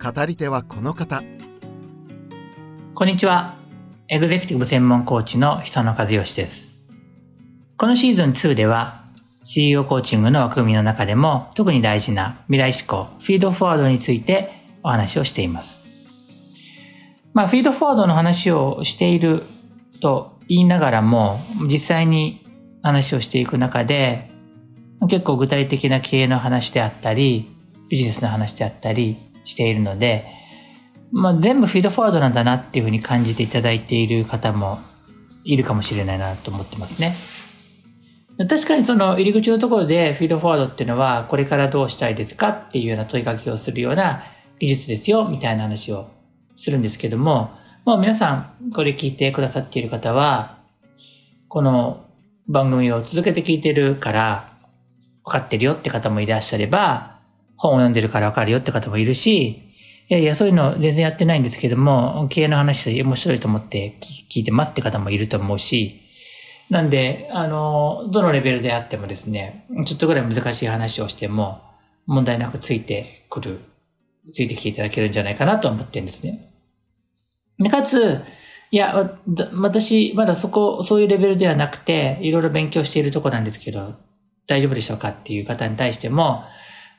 [0.00, 1.24] 語り手はこの方。
[2.94, 3.56] こんにちは。
[4.06, 6.70] エグゼクティブ専門コーチの久野和義です。
[7.76, 9.02] このシーズン2では
[9.42, 14.52] CEO コーチングの枠組みの中でも特に大事な未来志向フィードフォワードについて
[14.84, 15.82] お話をしています。
[17.34, 19.42] まあフィードフォワードの話をしている
[20.00, 22.46] と言いながらも実際に
[22.84, 24.30] 話をしていく中で
[25.08, 27.52] 結構具体的な経営の話であったり、
[27.88, 30.26] ビジネスの話であったりしているので、
[31.12, 34.80] まあ、全部フィードフォワードなんだなっていうふうに感じていただいている方も
[35.44, 37.14] いるかもしれないなと思ってますね。
[38.46, 44.22] 確かにその入り口のところでフィードフォワードっていうのはこれからどうしたいですかっていうような問いかけをするような
[44.60, 46.08] 技術ですよみたいな話を
[46.54, 47.50] するんですけども、
[47.84, 50.58] もう皆さんこれ聞いてくださっている方は、
[51.48, 52.04] この
[52.46, 54.52] 番組を続けて聞いてるから
[55.24, 57.17] 分かってるよって方もいらっしゃれば、
[57.58, 59.68] 本を読んでるから分かるよって方もいるし、
[60.10, 66.00] いやいや、そういうの全然やってないんですけども、経営の話で面白いと思って聞いてますって方もいると思うし、
[66.70, 71.60] なんで、あの、どのレベルであってもですね、ちょっとぐらい難しい話をしても、
[72.06, 73.60] 問題なくついてくる、
[74.32, 76.54] ついてきていただけるんじゃないかなと思ってるんですね。
[77.58, 78.22] で、かつ、
[78.70, 79.18] いや、
[79.54, 83.96] 私、まだそこ、そういうレベルではなくて、いろいろ勉強しているとこなんですけど、
[84.46, 86.44] 大丈夫でしょうかっていう方に対しても、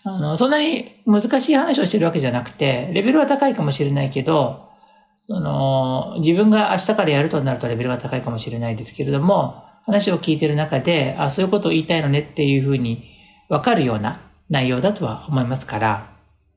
[0.10, 4.68] あの、そんなに難しい話をしてるわけじゃなくて、レベルは高いかもしれないけど、
[5.16, 13.11] その、自分が明日からやるとなるとレベルが高いかもしれないですけれども、話を聞いてる中で、あ、そういうことを言いたいのねっていうふうに
[13.50, 16.10] わかるような内容だとは思いますから、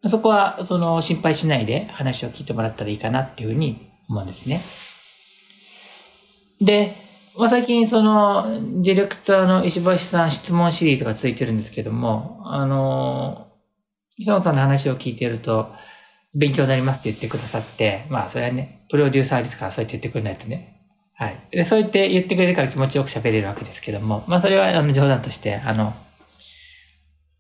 [0.08, 4.60] そこは、その、心配しないで話を聞いてもらったらいいかなっていうふうに思うんですね。
[6.60, 6.94] で、
[7.38, 13.46] まあ、最近その、ディレクターの石橋さん質問シリーズがついてるんですけども、あの、
[14.18, 15.72] 久野さんの話を聞いてると、
[16.34, 20.80] 勉強になりますって言ってくださって、まあそれはね、プロデューサーですからそうやって言ってくれないとね。
[21.14, 21.36] はい。
[21.50, 25.94] で、そう言って言ってくれるから気持ちよく喋れるわけですけども、まあそれはあの冗談として、あの、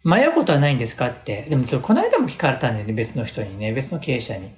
[0.04, 4.50] 迷うことはないんですかって、でもこの間も聞かれたんだよね、別の人にね、別の経営者に。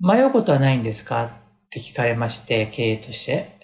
[0.00, 1.30] 迷うことはないんですかっ
[1.70, 3.58] て聞かれまして、経営として。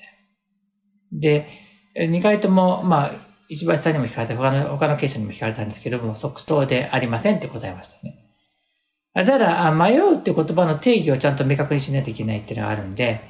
[1.13, 1.49] で、
[1.97, 8.19] 2回とも、まあ、石橋さんにも聞かれた、他の、他の経営者にも聞かれたんですけども、即答でありませんって答えましたね。
[9.15, 13.23] ただ、迷うって言葉の定義をちゃんと明確にしないといけないっていうのがあるんで、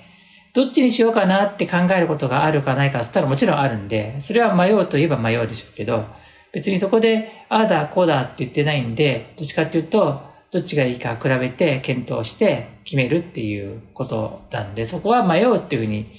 [0.55, 6.05] どっちにしようかなって考えることがあるかないかって言ったらもちろんあるんで、それは迷うといえば迷うでしょうけど、
[6.53, 16.11] 別にそこで、ああだ、こうだって言ってないんで、どっちかっていうと、どっちがいいか比べて検討して決めるっていうことなんで、そこは迷うっていうふうに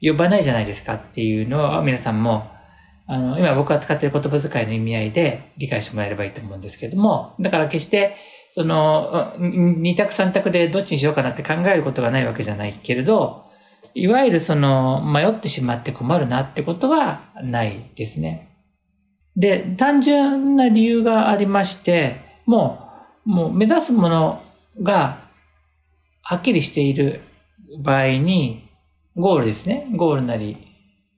[0.00, 2.51] 呼ばないじゃないですかっていうのを皆さんも、
[3.12, 8.16] あの、今僕が使っている言葉遣いの意味合いで理解してもらえればいいと思うんですけれども、だから決して、
[8.48, 13.44] その、二択三択でどっちにしようかなって考えることがないわけじゃないけれど、
[13.94, 18.48] いわゆるその、迷ってしまって困るなってことはないですね。
[19.36, 22.88] で、単純な理由がありまして、も
[23.26, 24.42] う、もう目指すもの
[24.82, 25.18] が
[26.22, 27.20] はっきりしている
[27.82, 28.70] 場合に、
[29.16, 29.88] ゴールですね。
[29.94, 30.56] ゴールなり、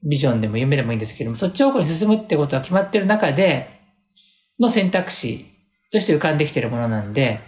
[0.05, 3.81] ビジョンでも夢でもいいんですけども、そっち方向に進むってことは決まってる中で、
[4.61, 5.47] の選択肢
[5.91, 7.41] として浮かんできてるものなんで、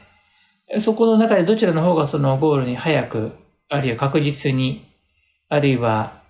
[0.81, 3.33] そこの中でどちらの方がそのゴールに早く、
[3.69, 4.87] あるいは確実に、
[5.49, 6.23] あるいは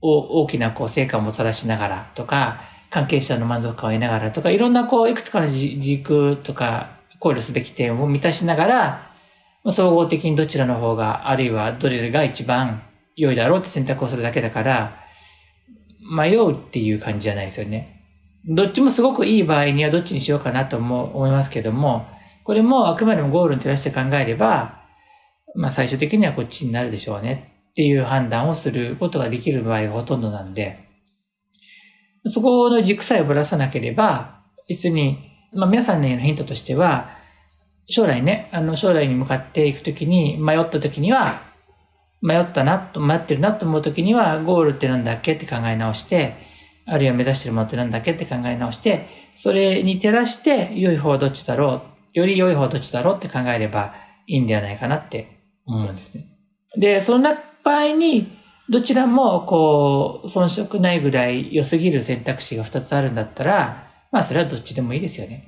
[0.00, 9.10] 大きなこう成果をもたらしながらとか、関係者の満足感を得ながらとか、いろんなこう、いくつかの軸とか、考慮すべき点を満たしながら、
[9.72, 12.82] 総合的にどちらの方が、あるいはどれが一番
[13.16, 15.03] 良いだろうって選択をするだけだから、
[16.04, 18.02] 迷うっていう感じじゃないですよね。
[18.46, 22.06] どっちもすごくいい場合にはどっちにしようかなと思いますけども、
[22.44, 24.82] これもあくまでもゴールに照らして考えれば、
[25.54, 30.78] まあ最終的にはこっちになるでしょうねっていう判断をすることができる場合がほとんどなんで、
[32.26, 37.10] そこの軸さえぶらさなければ、別に、まあ皆さんのヒントとしては、
[37.86, 41.53] 将来ね、あの将来に向かっていくときに迷ったときには、
[42.24, 46.36] 迷ったなと、迷ってるなと思う時には、ゴールってなんだっけって考え直して、
[46.86, 51.82] あるいは目指してるものってなんだっけって考え直して、それに照らして、良い方はどっちだろ
[52.14, 53.92] うより良い方はどっちだろうって考えれば
[54.26, 55.28] いいんではないかなって
[55.66, 56.26] 思うんですね。
[56.78, 58.38] で、そんな場合に、
[58.70, 65.44] どちらも、こう、遜色ないぐらい良すぎる選択肢が2つあるんだったら、まあそれはどっちでもいいですよね。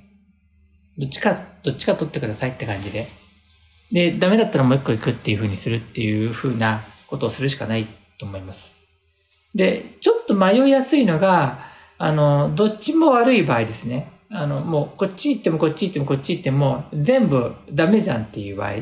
[0.98, 3.06] どっちか、どっちか取ってくださいって感じで。
[3.92, 7.86] で、ダメだったらもう一個行くっていう風にするっていう風なことをするしかない
[8.18, 8.74] と思います。
[9.54, 11.60] で、ちょっと迷いやすいのが、
[11.98, 14.10] あの、どっちも悪い場合ですね。
[14.30, 18.72] あの、もうこっち行ってもこっち行ってもこっち行っても全部ダメじゃんっていう場合。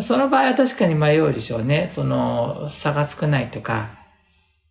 [0.00, 1.90] その場合は確かに迷うでしょうね。
[1.92, 3.90] その差が少ないとか。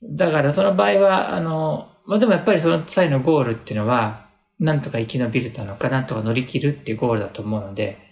[0.04, 4.28] だからその場合は、あの、まあ、でもやっぱりその際のゴールっていうのは、
[4.60, 8.06] なんとか生き延びるたのか、なんとか乗り切るっていうゴールだと思うので、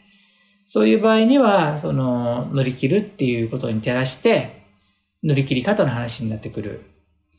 [0.65, 4.63] そういう場合には、その乗り切るっていうことに照らして、
[5.23, 6.81] 乗り切り方の話になってくる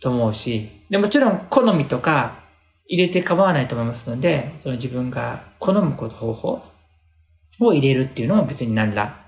[0.01, 2.45] と思うし、でもちろん好みとか
[2.87, 6.63] 入れて構わないと思いますので、その自分が好むこと方法
[7.61, 9.25] を入れるっていうのも別に何ら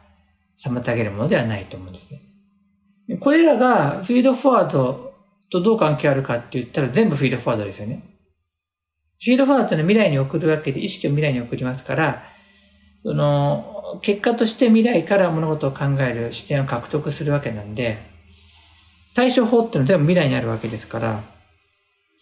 [0.56, 3.18] 妨げるものではないと思うんですね。
[3.20, 5.14] これらがフィードフォワード
[5.50, 8.02] とどう関係あるかって言ったら全部フィードフォワードですよね。
[9.20, 12.22] フィードフォワードっていうのは未来に送るわけで意識を未来に送りますから、
[13.02, 17.98] その結果として未来から物事を考える視点を獲得するわけなんで、
[19.14, 21.22] 対処法っていうのは全部未来にあるわけですから、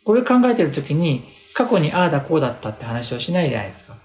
[0.05, 1.25] これ考えてるときに、
[1.55, 3.97] 過去にああだこうだったって話をしないじゃないですか。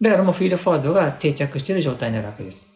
[0.00, 2.68] だからもうフィードフォワードが定着している状態になるわけです。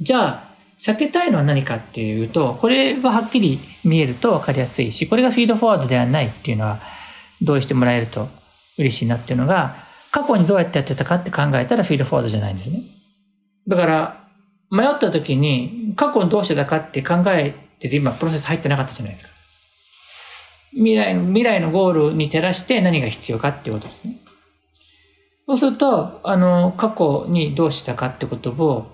[0.00, 6.80] じゃあ、避けたいのは何かっていうと、これははっきり見えると分かりやすいし、これがフィードフォワードではないっていうのは
[7.42, 8.28] 同意してもらえると
[8.78, 9.76] 嬉しいなっていうのが、
[10.10, 12.82] 過去にどうやってやってたかって考えたらフィードフォワードじゃないんですね。
[13.68, 14.28] だから、
[14.70, 19.30] 迷った時に過去にどうしてたかって考えてて今プロセス入ってなかったじゃないですか。
[20.72, 24.16] 未来の、未来のゴールに照らして何が必要かっていうことですね。
[25.46, 28.86] そうすると、あの、過去にどうしたかってことを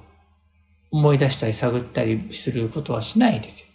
[0.90, 3.66] 思い出したり探ったりすることはしないですよ。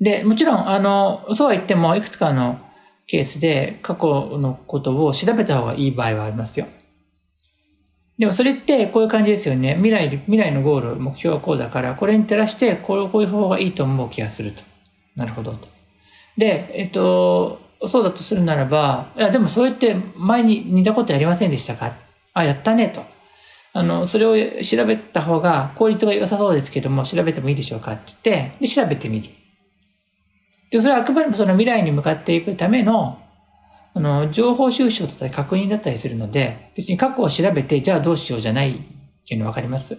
[0.00, 2.60] で、もちろん、あの、そうは言っても、いくつかの
[3.06, 6.66] ケースで過去のことを調べた方がいい場合はありますよ。
[8.18, 9.74] でもそれってこういう感じですよね。
[9.74, 14.62] 未来、未来のゴール、目標はこうだから、これに照らして、こういう方がいいと思う気がすると。
[15.16, 15.68] なるほどと。
[16.38, 21.94] で、えっと、そうだとするならば、いや、でもそうやって前に似たことやりませんでしたか？
[22.32, 23.04] あ、やったねと。
[23.74, 28.18] あの、それを調べた方が効率が良さそうですけども、調べてもいいでしょうかって言っ
[28.50, 29.28] て、で、調べてみる。
[30.70, 33.18] で、それはあくまでもその未来に向かっていくための、
[33.94, 38.74] あの、情報収集だったり確認だったりするので、別に過去を調べて、じゃあどうしようじゃないっ
[39.26, 39.98] ていうのわかります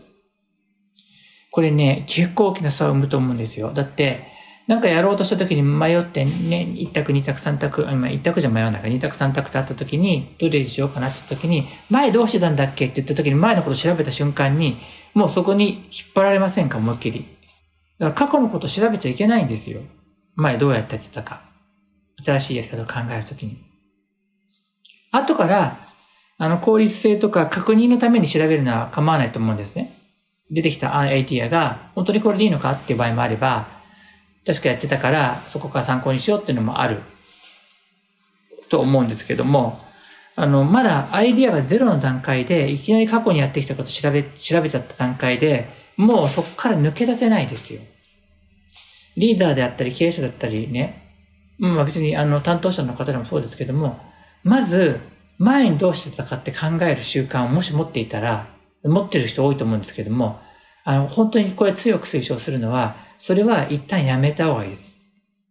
[1.52, 3.74] これね、結構大きな差を生むと思うんですよ。
[3.74, 4.28] だって、
[4.68, 14.76] なんかやろうとした時に迷ってね、一択、二択、三択、今一択じゃ迷わないから、二択、三択ってあった時に、どれにしようかなって時に、前どうしてたんだっけって言った時に、前のこと調べた瞬間に、
[15.14, 17.26] もうそこに引っ張られませんか、思いっきり。
[17.98, 19.82] だから過去のこと調べちゃいけないんですよ。
[20.38, 21.42] 前どうやってやってたか。
[22.24, 23.58] 新しいやり方を考えるときに。
[25.12, 25.80] 後から、
[26.38, 29.98] あの、効率性とか確認のために調べるのは構わないと思うんですね。
[30.52, 33.68] 出てきたアイディアが、本当にこれでいいのかっていう場合もあれば、
[34.46, 37.02] 確かやってたから、そこから参考にしようっていうのもある
[38.70, 39.80] と思うんですけども、
[40.36, 47.82] あの、まだアイディアがゼロの段階で、いきなり過去にやってきたこと調べ、調べちゃった段階で、もうそこから抜け出せないですよ。
[49.18, 51.04] リーダーであったり、経営者だったりね、
[51.58, 54.00] まあ別にあの担当者の方でもそうですけども、
[54.44, 55.00] まず、
[55.40, 58.48] 前にどうしてたかって考える習慣をもし持っていたら、
[58.84, 60.40] 持ってる人多いと思うんですけども、
[60.84, 65.00] あの、本当にこれ強く推奨するのは、それは一旦やめた方がいいです。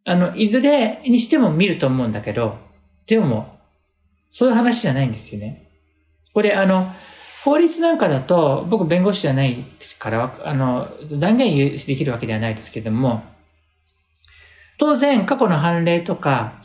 [0.05, 2.57] あの、いずれにしても見ると思うんだけど、
[3.07, 3.59] でも、
[4.31, 5.69] そういう話じゃないんですよね。
[6.33, 6.91] これ、あの、
[7.45, 9.57] 法律なんかだと、僕弁護士じゃない
[9.99, 13.23] から、あの、断言できるわけではないですけども、
[14.79, 16.63] 当然過去の判例とか、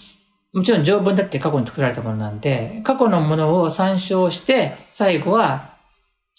[0.53, 5.75] もちろん条文だって過去に作られたものなんで、過去のものを参照して、最後は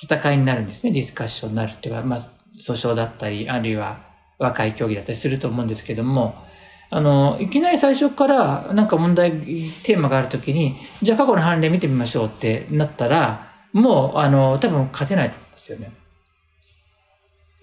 [0.02, 0.93] 戦いになるんですね。
[0.93, 4.00] ディスカッションになるっていうか、まあ、訴訟だったり、あるいは
[4.38, 6.35] 和解協議だったりすると思うんですけども、
[6.91, 16.01] あの、いきなり最初からなんか問題、テーマがあるときに、じゃあ過去の判例見てみましょうってなったら、もう、あの、多分勝てないですよね。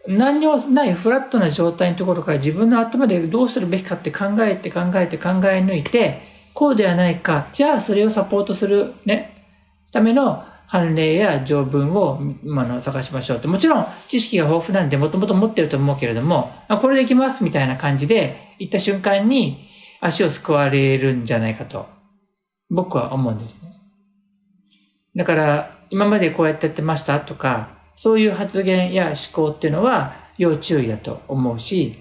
[0.08, 6.22] 何にもないフラットな状態のところから自分の頭でどうするべきかって考えて考えて考え抜いて、
[6.54, 9.46] こうではないか、じゃあそれをサポートするね、
[9.92, 13.48] ための判例や条文を、まあの、探しましょうって。
[13.48, 19.68] もちろん、知識が豊富なんで、もともと持ってると思うけれども、あこれでいきますみたいな感じで、行った瞬間に
[20.00, 21.88] 足をすくわれるんじゃないかと、
[22.70, 23.72] 僕は思うんですね。
[25.16, 31.98] だから、今までこうやってやってましたとか、そういう発言や思考っていうのは要注意だと思うし、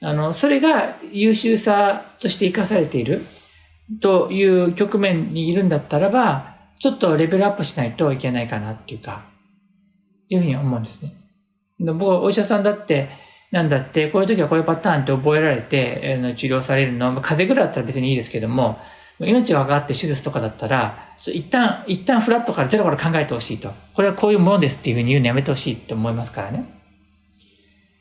[0.00, 3.20] あの、それが優秀さとして生かされている
[4.00, 9.26] という局面にいるんだったらば、ちょっとレベルアップしないといけないかなっていうか、
[10.30, 11.12] いうふうに思うんですね。
[11.78, 13.10] 僕はお医者さんだって、
[13.52, 18.78] なんだって、こういう時はこういうパターンって覚えられて、治療されるの、風邪ぐらいだったら別にいいですけども、
[19.20, 23.72] 命がかかって手術とかだったら、一旦、一旦フラットからゼロから考えてほしいと。
[23.94, 26.64] これはこういうものですっていうふうに言うのやめてほしいと思いますからね。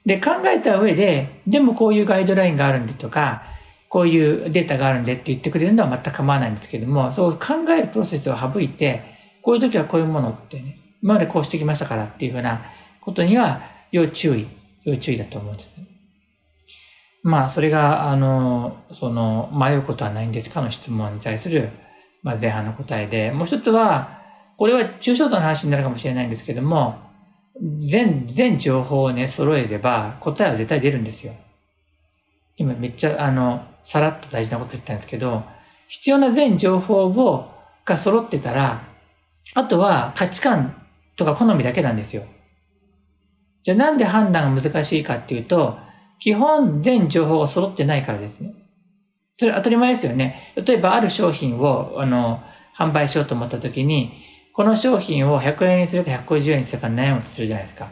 [0.06, 3.44] で、考えた上で、でもこういうガイドラインがあるんでとか、
[3.90, 9.04] こういうデータがあるんでって言ってくれるのは全く構わないんですけども、そう考えるプロセスを省いて、
[9.44, 12.64] こういう時はこういうものってね、今までこうしてきましたからっていうふうな
[13.02, 14.48] ことには要注意、
[14.84, 15.86] 要注意だと思うんですね。
[17.24, 21.70] まあ、それが、あの、その、迷うことはないんですかの質問に対する、
[22.22, 24.20] まあ、前半の答えで、もう一つは、
[24.58, 27.00] これは抽象度の話になるかもしれないんですけども、
[27.90, 31.34] 全、全情報をね、揃えれば、答えは絶対出るんですよ。
[32.58, 35.44] 今めっちゃ、あの、さらっと大事なこと言ったんですけど、
[35.88, 37.50] 必要な全情報を、
[37.86, 38.84] が揃ってたら、
[39.54, 40.82] あとは価値観
[41.16, 42.24] とか好みだけなんですよ。
[43.64, 45.78] じゃあなんで判断が難しいかっていうと、
[46.24, 48.54] 基本全情報が揃ってないからですね。
[49.34, 50.54] それ当たり前ですよね。
[50.56, 52.42] 例えばある商品を、あの、
[52.74, 54.14] 販売しようと思った時に、
[54.54, 57.90] この商品を100円にするか150円にするか悩むとするじゃないですか。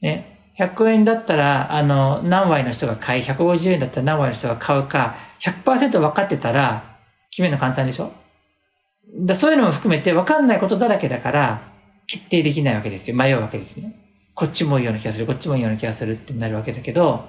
[0.00, 0.36] ね。
[0.58, 6.98] 100円だったら、あの、何割の人が買い、150円だったら何割の人が買うか、100%分かってたら、
[7.30, 8.10] 決めるの簡単でしょ
[9.20, 11.62] だそういうのも含めて分かんないことだらけだから、
[12.08, 13.16] 決定できないわけですよ。
[13.16, 14.01] 迷うわけですね。
[14.34, 17.28] こっちもいいような気がする、こっちもいいような気がするってなるわけだけど、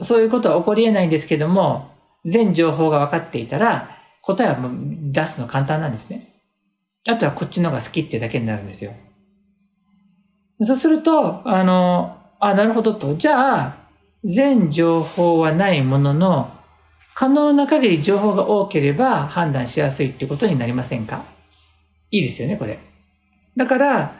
[0.00, 1.90] そういうことは起こり得ないんですけども、
[2.24, 3.90] 全情報が分かっていたら、
[4.22, 4.72] 答えはもう
[5.12, 6.34] 出すの簡単なんですね。
[7.08, 8.92] あとはこっちの方が好きってだけになるんですよ。
[10.60, 13.14] そうすると、あの、あ、なるほどと。
[13.16, 13.76] じゃあ、
[14.24, 16.52] 全情報はないものの、
[17.14, 21.24] 可能な限り情報が多ければ判断しやすいってことになりませんか？
[22.10, 22.78] いいですよね、これ。
[23.56, 24.17] だから、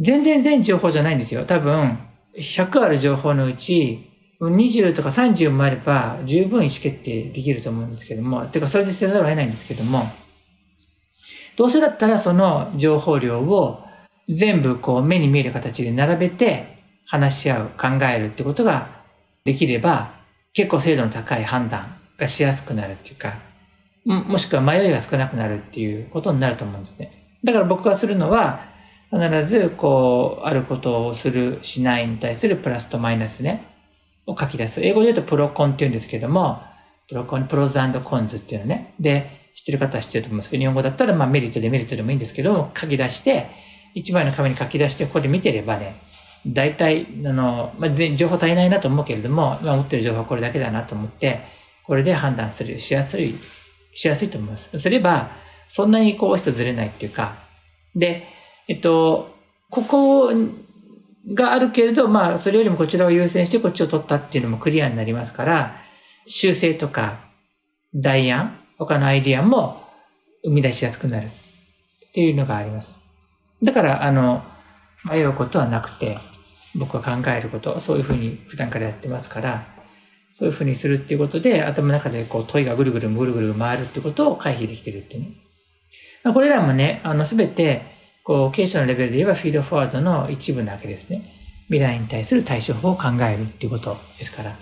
[0.00, 1.44] 全然全情報じゃないんですよ。
[1.44, 1.98] 多分、
[2.36, 4.06] 100ある情報のうち、
[4.40, 10.04] 20とか30もあれば十分意思決定できると思うんですけども、てかそれでせざるを得ないんですけども、
[11.56, 13.84] どうせだったらその情報量を
[14.28, 19.02] 全部こう目に見える形で並べて話し合う、考えるってことが
[19.44, 20.12] できれば、
[20.54, 23.34] 結構精度の高い判断がしやすくなるっていうか、
[24.06, 27.38] もしくは迷いが少なくなるっていうことになると思うんですね。
[27.44, 28.60] だから僕がするのは、
[29.10, 33.66] 必ず、こう、あることをする、しないに対するプラスとマイナスね、
[34.26, 34.80] を書き出す。
[34.80, 36.62] 英語で言うとプロコンって言うんですけども、
[37.08, 38.94] プロコン、プロズコンズっていうのね。
[39.00, 43.48] で、知ってる方は知ってると思いますけど、日本語だったら、まあメリット、デメリットでもいいんですけど書き出して、
[43.94, 45.96] 一枚の紙に書き出して、ここで見てればね、
[46.46, 51.40] 大体、あの、まあ、情報足りないなと思うけれども、まあ、持ってる情報はこれだけだなと思って、
[51.84, 53.34] これで判断する、しやすい、
[53.92, 54.78] しやすいと思います。
[54.78, 55.32] すれば、
[55.68, 57.34] そんなにこう大きくずれないっていうか、
[57.94, 58.24] で、
[58.70, 59.34] えっと、
[59.68, 60.30] ここ
[61.34, 65.74] があるけれど、まあ、それよりもこちらを優先してこっちを取ったっていうのもクリアになりますから、
[66.24, 67.18] 修正とか
[67.92, 69.82] 代案、他のアイディアも
[70.44, 71.30] 生み出しやすくなるっ
[72.12, 73.00] ていうのがあります。
[73.60, 74.44] だから、あの、
[75.04, 76.18] 迷うことはなくて、
[76.76, 79.66] 僕は考えること、そういうふうに普段からやってますから、
[80.30, 85.32] そういうふうにするっていうことで、頭の中でこう問いがぐるぐるぐるぐる回るってことを回避できてるってね。
[86.32, 91.22] これらもね、あの、すべて、こう、経営者のレベルで言えばフィードフォワードの一部なわけですね。
[91.66, 94.56] 未来に対する対処法を考えるっていうことですから。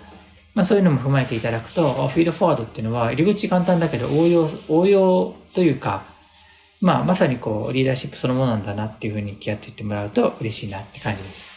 [0.53, 6.03] まあそういうのも踏まえていただくと、フィードフォワードっていうのは入り口簡単だけど応用、応用というか、
[6.81, 11.49] まあまさにこうリーダーシップそのものなんだなっていうふうに気合っていってもらうと嬉しいなって感じです。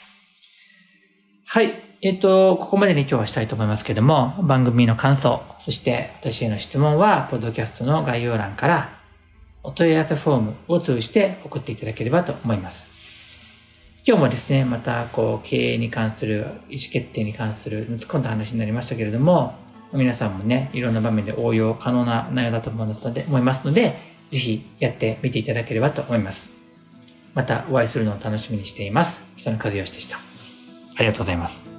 [1.46, 1.72] はい。
[2.04, 9.01] えっ、と、ここまでに今日はしたいと思いますけども、番組の感想、そして私への質問は、ポッドキャストの概要欄から
[9.64, 12.90] お問い合わせフォームを通じて送っていただければと思います。
[14.04, 19.54] 今日もですね、またこう経営に関する、意思決定に関する突っ込んだ話になりましたけれども、
[19.92, 23.96] 皆さんもね、いろんな場面で応用可能な内容だと思いますので、思いますので、
[24.30, 26.50] ぜひやってみていただければと思います。
[27.34, 29.22] またお会いするのを楽しみにしています。
[29.36, 30.16] 北野和義でした。
[30.16, 31.71] ありがとうございます。